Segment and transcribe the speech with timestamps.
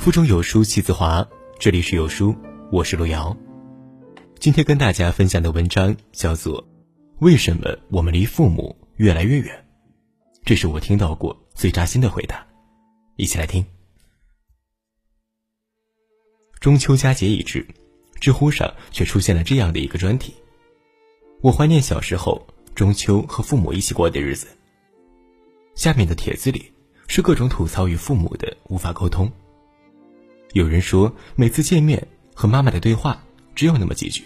[0.00, 2.34] 腹中有书气自华，这里是有书，
[2.72, 3.36] 我是路遥。
[4.38, 6.62] 今天跟大家分享的文章叫做
[7.18, 9.54] 《为什么我们离父母越来越远》，
[10.42, 12.46] 这是我听到过最扎心的回答。
[13.16, 13.62] 一起来听。
[16.60, 17.66] 中秋佳节已至，
[18.18, 20.32] 知乎上却出现了这样的一个专题：
[21.42, 22.42] 我怀念小时候
[22.74, 24.46] 中秋和父母一起过的日子。
[25.74, 26.72] 下面的帖子里
[27.06, 29.30] 是各种吐槽与父母的无法沟通。
[30.52, 33.22] 有人说，每次见面和妈妈的对话
[33.54, 34.24] 只有那么几句。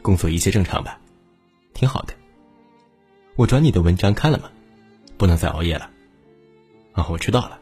[0.00, 0.98] 工作一切正常吧？
[1.74, 2.14] 挺好的。
[3.34, 4.50] 我转你的文章看了吗？
[5.18, 5.90] 不能再熬夜了。
[6.92, 7.60] 啊，我知道了。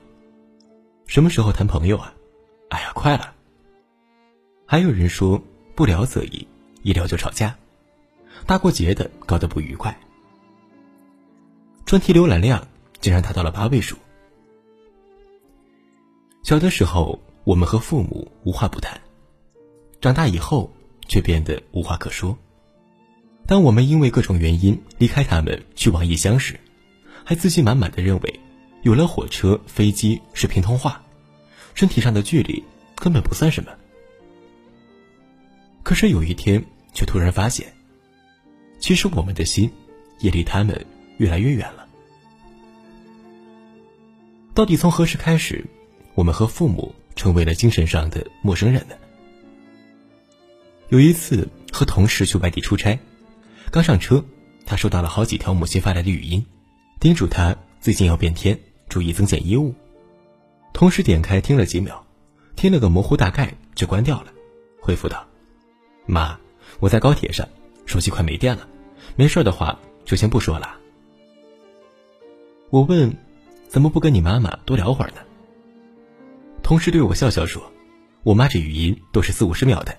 [1.06, 2.14] 什么时候谈朋友啊？
[2.68, 3.34] 哎呀，快了。
[4.66, 5.42] 还有人说，
[5.74, 6.46] 不聊则已，
[6.82, 7.56] 一聊就吵架。
[8.46, 9.98] 大过节的搞得不愉快。
[11.84, 12.68] 专题浏览量
[13.00, 13.96] 竟然达到了八位数。
[16.44, 17.20] 小的时候。
[17.44, 18.98] 我们和父母无话不谈，
[20.00, 20.72] 长大以后
[21.06, 22.36] 却变得无话可说。
[23.46, 26.58] 当我们因为各种原因离开他们去往异乡时，
[27.22, 28.40] 还自信满满的认为，
[28.82, 31.04] 有了火车、飞机视频通话，
[31.74, 32.64] 身体上的距离
[32.94, 33.70] 根本不算什么。
[35.82, 36.64] 可是有一天，
[36.94, 37.70] 却突然发现，
[38.78, 39.70] 其实我们的心
[40.20, 40.82] 也离他们
[41.18, 41.86] 越来越远了。
[44.54, 45.62] 到底从何时开始，
[46.14, 46.94] 我们和父母？
[47.16, 48.94] 成为了精神上的陌生人呢。
[50.88, 52.98] 有一次和同事去外地出差，
[53.70, 54.24] 刚上车，
[54.66, 56.44] 他收到了好几条母亲发来的语音，
[57.00, 59.74] 叮嘱他最近要变天，注意增减衣物。
[60.72, 62.04] 同时点开听了几秒，
[62.56, 64.32] 听了个模糊大概就关掉了，
[64.80, 65.26] 回复道
[66.06, 66.38] ：“妈，
[66.80, 67.48] 我在高铁上，
[67.86, 68.68] 手机快没电了，
[69.16, 70.76] 没事的话就先不说了。”
[72.70, 73.16] 我问
[73.68, 75.16] ：“怎么不跟你妈妈多聊会儿呢？”
[76.64, 77.70] 同事对我笑笑说
[78.24, 79.98] ：“我妈这语音都是四五十秒的，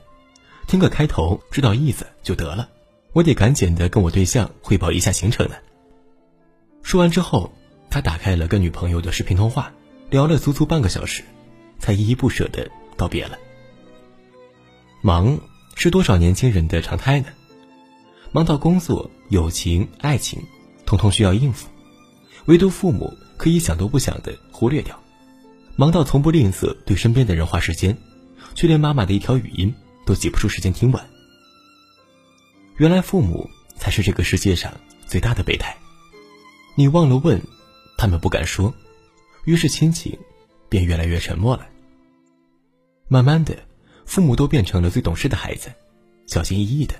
[0.65, 2.67] 听个开头知道意思就得了。
[3.13, 5.55] 我得赶紧的跟我对象汇报一下行程呢。”
[6.81, 7.53] 说完之后，
[7.91, 9.71] 他打开了跟女朋友的视频通话，
[10.09, 11.23] 聊了足足半个小时，
[11.77, 12.67] 才依依不舍的
[12.97, 13.37] 告别了。
[15.03, 15.39] 忙
[15.75, 17.27] 是多少年轻人的常态呢？
[18.31, 20.41] 忙到工作、友情、爱情，
[20.83, 21.69] 通通需要应付，
[22.45, 24.99] 唯独父母可以想都不想的忽略掉。
[25.77, 27.97] 忙到从不吝啬对身边的人花时间，
[28.53, 29.73] 却连妈妈的一条语音
[30.05, 31.05] 都挤不出时间听完。
[32.77, 34.71] 原来父母才是这个世界上
[35.05, 35.75] 最大的备胎。
[36.75, 37.41] 你忘了问，
[37.97, 38.73] 他们不敢说，
[39.43, 40.17] 于是亲情
[40.69, 41.67] 便越来越沉默了。
[43.09, 43.57] 慢慢的，
[44.05, 45.73] 父母都变成了最懂事的孩子，
[46.25, 46.95] 小心翼翼的。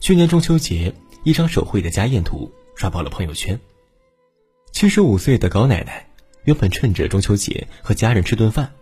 [0.00, 3.58] 去年中秋节，一张手绘的家宴图刷爆了朋友圈。
[4.72, 6.08] 七十五岁的高奶奶。
[6.44, 8.72] 原本趁着中秋节和家人吃顿饭，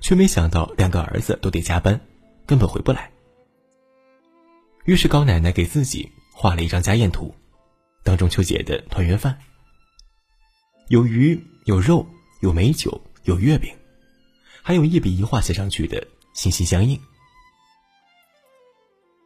[0.00, 2.00] 却没想到两个儿子都得加班，
[2.46, 3.10] 根本回不来。
[4.84, 7.34] 于是高奶奶给自己画了一张家宴图，
[8.02, 9.38] 当中秋节的团圆饭。
[10.88, 12.06] 有鱼有肉
[12.40, 13.74] 有美酒有月饼，
[14.62, 17.00] 还有一笔一画写上去的心心相印。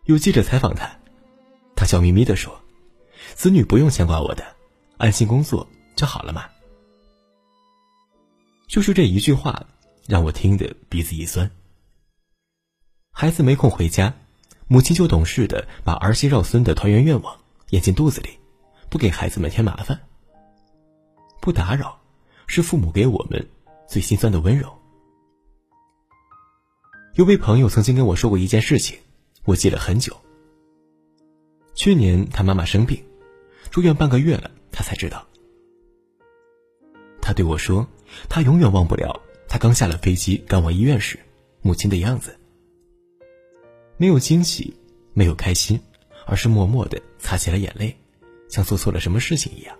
[0.05, 0.99] 有记者采访他，
[1.77, 2.63] 他笑眯眯的说
[3.35, 4.57] ：“子女不用牵挂我的，
[4.97, 6.49] 安心工作就好了嘛。”
[8.69, 9.67] 就是这一句话，
[10.07, 11.51] 让我听得鼻子一酸。
[13.11, 14.15] 孩子没空回家，
[14.69, 17.41] 母亲就懂事的把儿媳绕孙的团圆愿望
[17.71, 18.29] 咽进肚子里，
[18.91, 19.99] 不给孩子们添麻烦。
[21.41, 21.99] 不打扰，
[22.47, 23.49] 是父母给我们
[23.89, 24.71] 最心酸的温柔。
[27.15, 28.99] 有位朋友曾经跟我说过一件事情，
[29.45, 30.15] 我记了很久。
[31.75, 33.03] 去年他妈妈生病，
[33.71, 35.27] 住院半个月了，他才知道。
[37.21, 37.87] 他对我说
[38.29, 41.19] ：“他永远忘不了他刚下了飞机赶往医院时，
[41.63, 42.39] 母亲的样子。
[43.97, 44.75] 没有惊喜，
[45.15, 45.81] 没有开心，
[46.27, 47.97] 而是默默的擦起了眼泪，
[48.49, 49.77] 像做错了什么事情一样。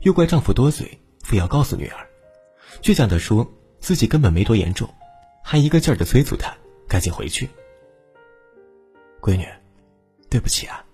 [0.00, 2.06] 又怪丈夫多嘴，非要告诉女儿，
[2.82, 3.46] 倔强的说
[3.78, 4.88] 自己根本没多严重，
[5.44, 6.52] 还一个劲儿的催促她
[6.88, 7.48] 赶紧回去。
[9.20, 9.46] 闺女，
[10.28, 10.84] 对不起啊，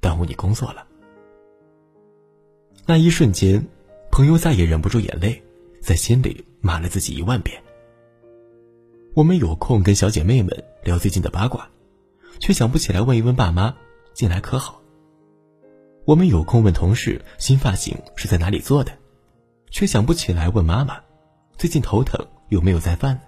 [0.00, 0.86] 耽误你工作了。
[2.86, 3.66] 那一瞬间。”
[4.16, 5.42] 朋友再也忍不住眼泪，
[5.82, 7.62] 在心里骂了自己一万遍。
[9.12, 11.68] 我们有空跟小姐妹们聊最近的八卦，
[12.40, 13.76] 却想不起来问一问爸妈
[14.14, 14.80] 近来可好。
[16.06, 18.90] 我们有空问同事新发型是在哪里做的，
[19.70, 20.98] 却想不起来问妈妈
[21.58, 23.20] 最近头疼有没有在犯。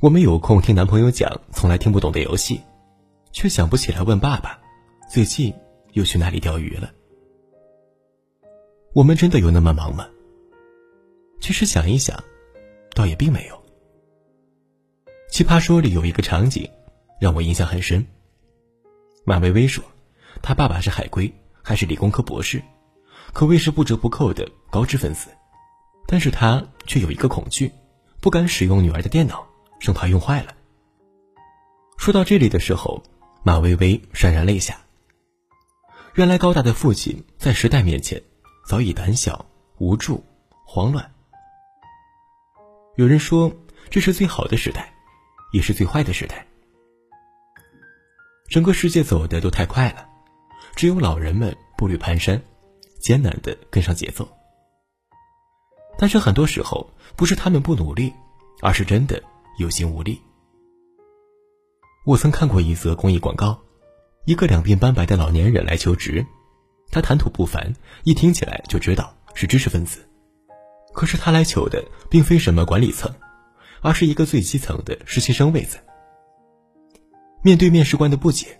[0.00, 2.60] 我们有空听男朋友讲从来听不懂的游戏，
[3.32, 4.60] 却想不起来问爸爸
[5.10, 5.54] 最近
[5.94, 6.90] 又去哪里钓鱼了。
[8.98, 10.08] 我们真的有那么忙吗？
[11.38, 12.24] 其实想一想，
[12.96, 13.56] 倒也并没有。
[15.30, 16.68] 奇葩说里有一个场景，
[17.20, 18.04] 让我印象很深。
[19.24, 19.84] 马薇薇说，
[20.42, 22.60] 她爸爸是海归，还是理工科博士，
[23.32, 25.28] 可谓是不折不扣的高知分子，
[26.08, 27.70] 但是她却有一个恐惧，
[28.20, 29.46] 不敢使用女儿的电脑，
[29.78, 30.56] 生怕用坏了。
[31.98, 33.04] 说到这里的时候，
[33.44, 34.80] 马薇薇潸然泪下。
[36.14, 38.20] 原来高大的父亲在时代面前
[38.68, 39.46] 早已胆小、
[39.78, 40.22] 无助、
[40.66, 41.10] 慌乱。
[42.96, 43.50] 有人说，
[43.88, 44.92] 这是最好的时代，
[45.52, 46.46] 也是最坏的时代。
[48.50, 50.06] 整个世界走的都太快了，
[50.76, 52.38] 只有老人们步履蹒跚，
[53.00, 54.28] 艰难的跟上节奏。
[55.96, 58.12] 但是很多时候，不是他们不努力，
[58.60, 59.22] 而是真的
[59.58, 60.20] 有心无力。
[62.04, 63.58] 我曾看过一则公益广告，
[64.26, 66.26] 一个两鬓斑白的老年人来求职，
[66.90, 67.72] 他谈吐不凡，
[68.04, 70.00] 一听起来就知道是知识分子。
[70.92, 73.14] 可是他来求的并非什么管理层，
[73.80, 75.78] 而是一个最基层的实习生位子。
[77.42, 78.58] 面对面试官的不解，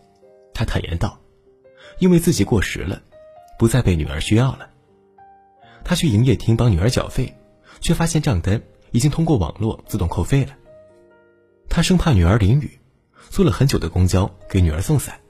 [0.55, 1.19] 他坦言道
[1.99, 3.03] ：“因为自己过时了，
[3.59, 4.71] 不再被女儿需要了。”
[5.85, 7.37] 他去营业厅帮女儿缴费，
[7.81, 10.57] 却发现账单已经通过网络自动扣费了。
[11.69, 12.79] 他生怕女儿淋雨。
[13.31, 15.21] 坐了很久的公交给女儿送伞，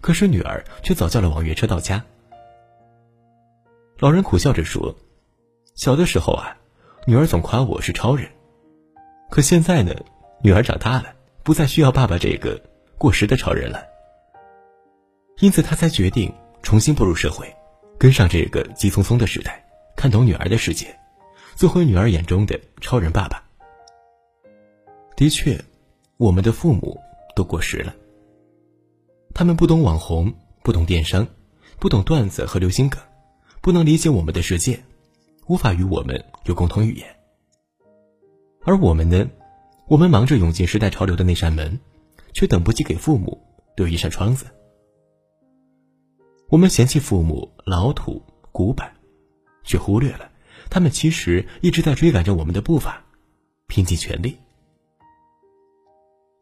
[0.00, 2.04] 可是女儿却早叫了网约车到家。
[3.98, 4.94] 老人苦笑着说
[5.74, 6.56] ：“小的时候啊，
[7.06, 8.28] 女儿总夸我是超人，
[9.30, 9.94] 可现在呢，
[10.42, 12.60] 女儿长大了，不再需要爸爸这个
[12.96, 13.82] 过时的超人了。
[15.40, 17.52] 因此，他才决定重新步入社会，
[17.98, 19.64] 跟上这个急匆匆的时代，
[19.96, 20.86] 看懂女儿的世界，
[21.54, 23.42] 做回女儿眼中的超人爸爸。
[25.16, 25.58] 的确。”
[26.18, 27.00] 我们的父母
[27.36, 27.94] 都过时了，
[29.38, 31.24] 他们不懂网红，不懂电商，
[31.78, 33.00] 不懂段子和流行梗，
[33.60, 34.82] 不能理解我们的世界，
[35.46, 37.06] 无法与我们有共同语言。
[38.64, 39.30] 而我们呢，
[39.86, 41.78] 我们忙着涌进时代潮流的那扇门，
[42.32, 43.40] 却等不及给父母
[43.76, 44.44] 留一扇窗子。
[46.48, 48.20] 我们嫌弃父母老土
[48.50, 48.92] 古板，
[49.62, 50.32] 却忽略了
[50.68, 53.04] 他们其实一直在追赶着我们的步伐，
[53.68, 54.36] 拼尽全力。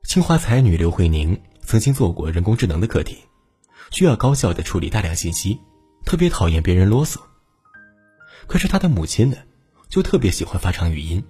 [0.02, 3.18] 清华才女刘慧宁曾经做过人工智能的课题，
[3.90, 5.60] 需要高效的处理大量信息，
[6.04, 7.18] 特别讨厌别人啰嗦。
[8.46, 9.36] 可是他的母亲呢，
[9.88, 11.22] 就特别喜欢发长语音。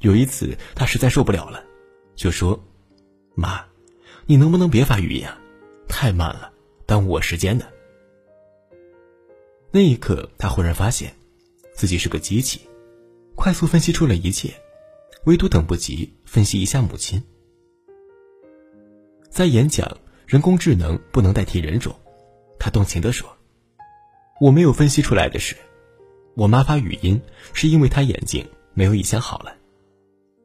[0.00, 1.62] 有一次，他实在受不了了，
[2.16, 2.58] 就说
[3.36, 3.62] ：“妈，
[4.24, 5.38] 你能不能别发语音啊？
[5.88, 6.50] 太慢了，
[6.86, 7.66] 耽误我时间呢。”
[9.70, 11.14] 那一刻，他忽然发现，
[11.74, 12.62] 自己是个机器，
[13.34, 14.54] 快速分析出了一切，
[15.26, 17.22] 唯独等不及分析一下母亲。
[19.38, 19.96] 在演讲，
[20.26, 21.94] 人工智能不能代替人种，
[22.58, 23.36] 他动情地说
[24.42, 25.54] ：“我没有分析出来的是，
[26.34, 28.44] 我妈发语音是因为她眼睛
[28.74, 29.54] 没有以前好了，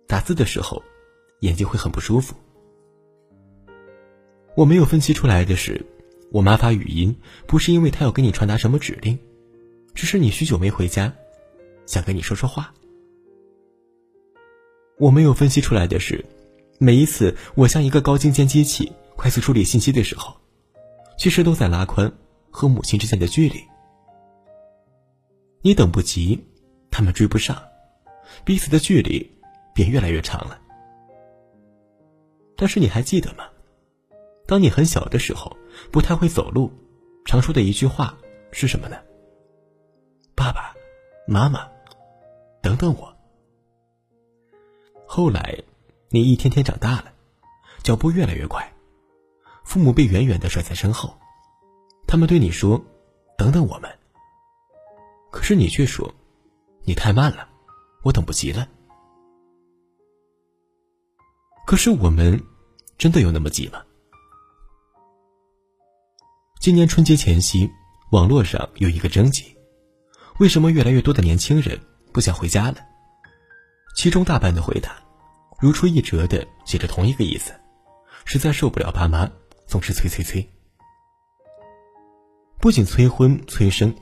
[0.06, 0.84] 打字的时候
[1.40, 2.36] 眼睛会很不舒服。
[4.56, 5.84] 我没有分析出来的是，
[6.32, 7.16] 我妈发语音
[7.48, 9.18] 不是因为她要跟你传达什么指令，
[9.96, 11.12] 只是你许久没回家，
[11.88, 12.72] 想跟你说说话。
[15.00, 16.24] 我没有分析出来的是。”
[16.80, 20.36] 每一次我像一个高精尖机器快速处理信息的时候，
[21.18, 22.12] 其实都在拉宽
[22.50, 23.64] 和母亲之间的距离。
[25.62, 26.44] 你等不及，
[26.92, 27.62] 他们追不上，
[28.44, 29.32] 彼此的距离
[29.74, 30.60] 便越来越长了。
[32.58, 33.46] 但是你还记得吗？
[34.46, 35.56] 当你很小的时候，
[35.92, 36.72] 不太会走路，
[37.24, 38.18] 常说的一句话
[38.52, 38.98] 是什么呢？
[40.36, 40.76] 爸爸
[41.28, 41.66] 妈妈，
[42.62, 43.16] 等等我。
[45.06, 45.58] 后来。
[46.14, 47.12] 你一天天长大了，
[47.82, 48.72] 脚步越来越快，
[49.64, 51.20] 父母被远远的甩在身后，
[52.06, 52.80] 他们对你说
[53.36, 53.90] ：“等等我们。”
[55.34, 56.14] 可是你却说
[56.86, 57.50] ：“你太慢了，
[58.04, 58.70] 我等不及了。”
[61.66, 62.40] 可是我们
[62.96, 63.82] 真的有那么急吗？
[66.62, 67.68] 今年春节前夕，
[68.12, 69.58] 网络上有一个征集：
[70.38, 72.78] 为什么越来越多的年轻人不想回家了？
[73.96, 75.03] 其中大半的回答。
[75.64, 77.54] 如出一辙的写着同一个意思，
[78.26, 79.32] 实在受不了爸妈
[79.66, 80.46] 总是催催催。
[82.60, 83.96] 不仅催婚催生，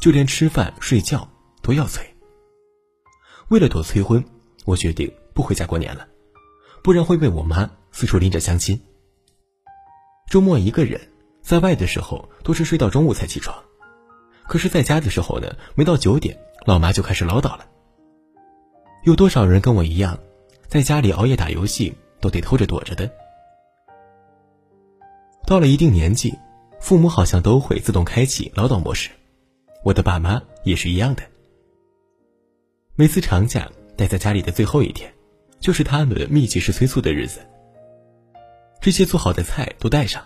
[0.00, 1.28] 就连吃饭睡觉
[1.60, 2.06] 都要催。
[3.48, 4.24] 为了躲催婚，
[4.64, 6.06] 我决定不回家过年了，
[6.84, 8.80] 不然会被我妈四处拎着相亲。
[10.30, 11.00] 周末一个人
[11.42, 13.60] 在外的时候都是睡到中午才起床，
[14.46, 17.68] 可是在家的时候呢，没到九点，老妈就开始唠叨了。
[19.02, 20.16] 有多少人跟我一样？
[20.68, 23.10] 在家里熬夜打游戏都得偷着躲着的。
[25.46, 26.38] 到了一定年纪，
[26.78, 29.08] 父母好像都会自动开启唠叨模式，
[29.82, 31.22] 我的爸妈也是一样的。
[32.94, 35.10] 每次长假待在家里的最后一天，
[35.58, 37.40] 就是他们密集式催促的日子。
[38.78, 40.22] 这些做好的菜都带上，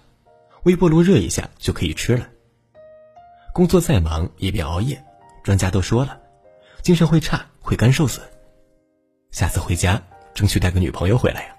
[0.65, 2.29] 微波炉热一下就可以吃了。
[3.55, 5.01] 工作再忙也别熬夜，
[5.45, 6.21] 专家都说了，
[6.83, 8.27] 精神会差，会肝受损。
[9.31, 10.03] 下次回家
[10.35, 11.57] 争取带个女朋友回来呀，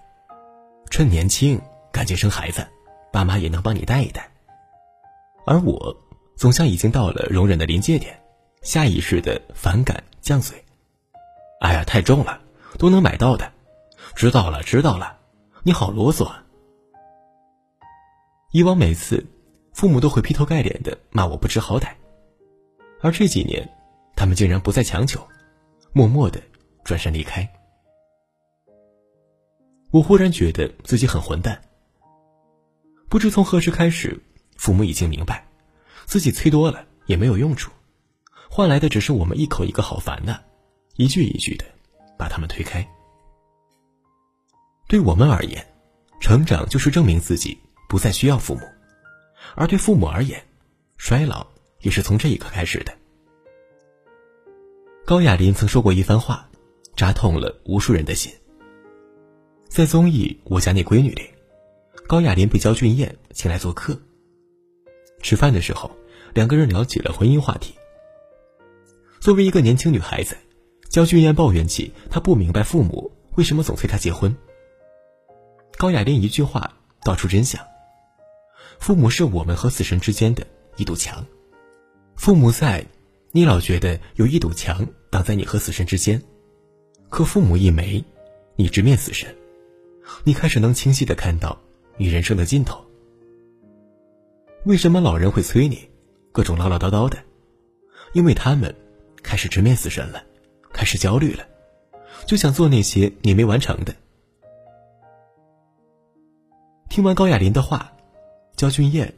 [0.89, 1.61] 趁年轻
[1.91, 2.65] 赶紧生孩子，
[3.11, 4.29] 爸妈也能帮你带一带。
[5.45, 5.95] 而我
[6.35, 8.19] 总像已经到了容忍的临界点，
[8.61, 10.63] 下意识的反感犟嘴。
[11.61, 12.41] 哎呀，太重了，
[12.77, 13.51] 都能买到的。
[14.15, 15.17] 知道了，知道了。
[15.63, 16.43] 你好啰嗦啊！
[18.51, 19.25] 以往每次，
[19.73, 21.87] 父母都会劈头盖脸的骂我不知好歹，
[23.01, 23.67] 而这几年，
[24.15, 25.25] 他们竟然不再强求，
[25.93, 26.41] 默默的
[26.83, 27.49] 转身离开。
[29.93, 31.61] 我忽然觉得自己很混蛋。
[33.09, 34.19] 不知从何时开始，
[34.57, 35.47] 父母已经明白，
[36.05, 37.71] 自己催多了也没有用处，
[38.49, 40.41] 换来的只是我们一口一个好烦呐。
[40.95, 41.65] 一句一句的
[42.17, 42.83] 把他们推开。
[44.87, 45.63] 对我们而言，
[46.19, 47.55] 成长就是证明自己
[47.87, 48.61] 不再需要父母；
[49.53, 50.43] 而对父母而言，
[50.97, 51.45] 衰老
[51.81, 52.91] 也是从这一刻开始的。
[55.05, 56.49] 高亚麟曾说过一番话，
[56.95, 58.33] 扎痛了无数人的心。
[59.73, 61.23] 在综艺《我家那闺女》里，
[62.05, 63.99] 高亚麟被焦俊艳请来做客。
[65.23, 65.89] 吃饭的时候，
[66.35, 67.73] 两个人聊起了婚姻话题。
[69.19, 70.37] 作为一个年轻女孩子。
[70.89, 74.37] 焦俊艳抱怨起，她不明白父母为什么总催她结婚。
[75.75, 77.59] 高雅莲一句话道出真相：
[78.77, 80.45] 父母是我们和死神之间的
[80.77, 81.25] 一堵墙，
[82.15, 82.85] 父母在，
[83.31, 86.19] 你老觉得有一堵墙挡在你和死神之间；
[87.09, 88.05] 可父母一没，
[88.55, 89.35] 你直面死神，
[90.23, 91.59] 你开始能清晰的看到
[91.97, 92.83] 你人生的尽头。
[94.65, 95.89] 为什么老人会催你，
[96.31, 97.17] 各种唠唠叨叨的？
[98.13, 98.75] 因为他们
[99.21, 100.23] 开始直面死神了。
[100.73, 101.45] 开始焦虑了，
[102.25, 103.93] 就想做那些你没完成的。
[106.89, 107.93] 听完高亚麟的话，
[108.55, 109.13] 焦俊艳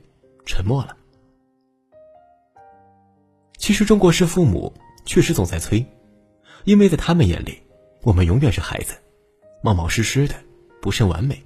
[0.46, 0.98] 沉默了。
[3.58, 4.74] 其实中国式父母
[5.06, 5.86] 确实总在催，
[6.66, 7.62] 因为在他们眼里，
[8.02, 8.96] 我们永远是孩子，
[9.64, 10.36] 冒冒失失的，
[10.86, 11.44] 不甚完美。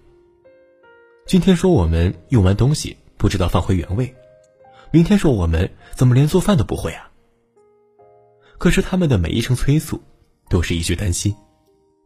[1.25, 4.13] 今天说我们用完东西不知道放回原位，
[4.91, 7.09] 明天说我们怎么连做饭都不会啊？
[8.57, 10.03] 可是他们的每一声催促，
[10.49, 11.33] 都是一句担心，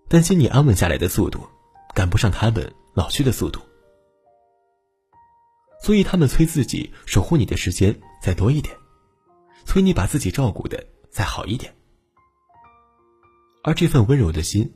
[0.07, 1.39] 担心你安稳下来的速度
[1.95, 3.59] 赶不上他们老去的速度，
[5.81, 8.77] 所以他们催自己守护你的时间再多一点，
[9.65, 11.75] 催你把自己照顾的再好一点。
[13.63, 14.71] 而这份温柔的心，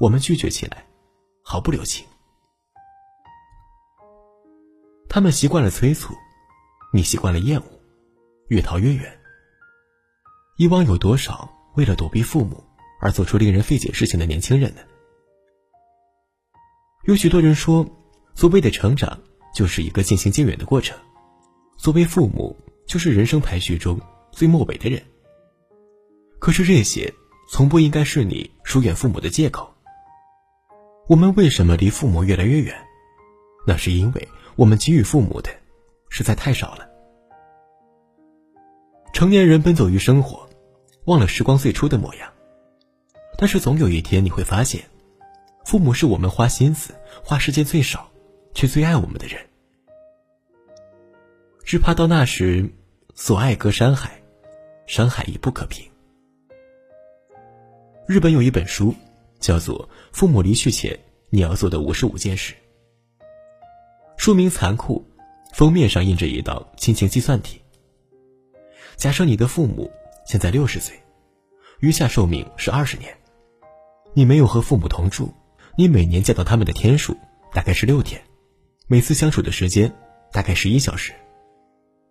[0.00, 0.89] 我们拒绝起来
[1.42, 2.06] 毫不留情。
[5.08, 6.14] 他们习惯了催促，
[6.92, 7.64] 你习惯了厌恶，
[8.48, 9.18] 越逃越远。
[10.56, 12.62] 以往有多少为了躲避父母
[13.00, 14.82] 而做出令人费解事情的年轻人呢？
[17.04, 17.84] 有许多人说，
[18.34, 19.18] 所谓的成长
[19.54, 20.96] 就是一个渐行渐远的过程，
[21.76, 22.56] 所谓父母
[22.86, 23.98] 就是人生排序中
[24.30, 25.02] 最末尾的人。
[26.38, 27.12] 可是这些
[27.48, 29.74] 从不应该是你疏远父母的借口。
[31.10, 32.72] 我们为什么离父母越来越远？
[33.66, 35.50] 那是因为我们给予父母的
[36.08, 36.88] 实在太少了。
[39.12, 40.48] 成年人奔走于生活。
[41.06, 42.32] 忘了时光最初的模样，
[43.36, 44.84] 但是总有一天你会发现，
[45.64, 48.08] 父母是我们花心思、花时间最少，
[48.54, 49.40] 却最爱我们的人。
[51.64, 52.70] 只怕到那时，
[53.16, 54.22] 所爱隔山海，
[54.86, 55.90] 山海已不可平。
[58.06, 58.94] 日本有一本书，
[59.40, 60.96] 叫做《父母离去前
[61.30, 62.54] 你要做的五十五件事》，
[64.16, 65.04] 书名残酷，
[65.52, 67.60] 封面上印着一道亲情计算题。
[68.96, 69.90] 假设你的父母。
[70.26, 70.94] 现在六十岁，
[71.80, 73.12] 余下寿命是二十年。
[74.14, 75.34] 你没有和父母同住，
[75.76, 77.16] 你每年见到他们的天数
[77.52, 78.22] 大概是六天，
[78.86, 79.92] 每次相处的时间
[80.30, 81.12] 大概十一小时。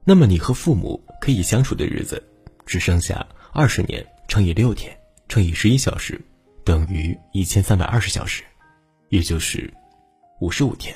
[0.04, 2.22] 那么你和父母可以相处的日子
[2.66, 6.20] 只剩下二十年乘以六天乘以十一小时，
[6.70, 8.44] 等于一千三百二十小时，
[9.08, 9.74] 也就是
[10.40, 10.96] 五十五天。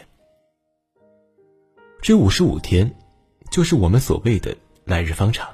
[1.99, 2.95] 这五十五天，
[3.49, 5.51] 就是我们所谓的来日方长。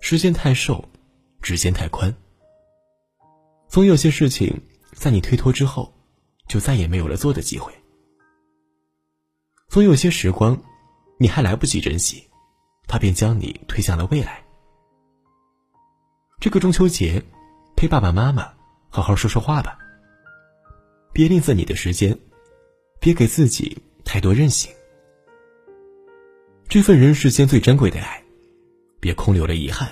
[0.00, 0.84] 时间太瘦，
[1.40, 2.12] 指尖太宽。
[3.68, 4.60] 总有些事情，
[4.94, 5.94] 在你推脱之后，
[6.48, 7.72] 就再也没有了做的机会。
[9.68, 10.60] 总有些时光，
[11.16, 12.28] 你还来不及珍惜，
[12.88, 14.42] 他便将你推向了未来。
[16.40, 17.22] 这个中秋节，
[17.76, 18.52] 陪爸爸妈妈
[18.88, 19.78] 好好说说话吧。
[21.12, 22.18] 别吝啬你的时间，
[23.00, 24.72] 别给自己太多任性。
[26.68, 28.22] 这份人世间最珍贵的爱。
[29.00, 29.88] 别空留了遗憾。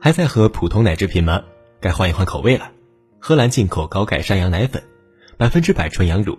[0.00, 1.44] 还在喝普通奶制品吗？
[1.80, 2.72] 该换一换口味了。
[3.18, 4.82] 荷兰进口高钙山羊奶粉，
[5.36, 6.38] 百分之百纯羊乳，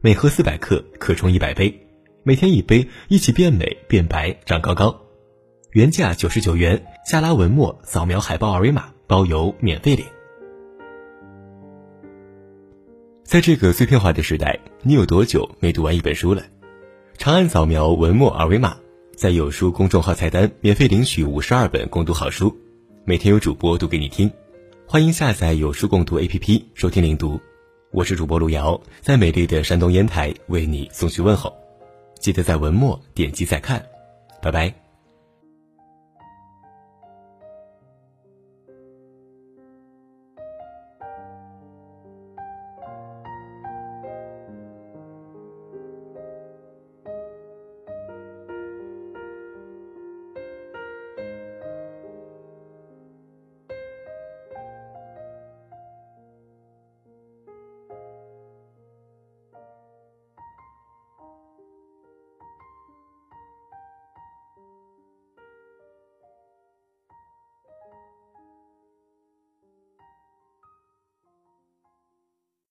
[0.00, 1.88] 每盒四百克可冲一百杯，
[2.22, 5.09] 每天一杯，一起变美变白长高高。
[5.72, 10.04] 原价九十九元，下拉文末扫描海报二维码，包邮免费领。
[13.22, 16.42] 在这个碎片化的时代，你有多久没读完一本书了？
[17.18, 18.78] 长按扫描文末二维码，
[19.14, 22.52] 在有书公众号菜单免费领取五十二本共读好书，
[23.04, 24.28] 每天有主播读给你听。
[24.88, 27.40] 欢迎下载有书共读 APP 收听领读。
[27.92, 31.54] 我是主播路遥，在美丽的山东烟台为你送去问候。
[32.18, 33.86] 记得在文末点击再看，
[34.42, 34.89] 拜拜。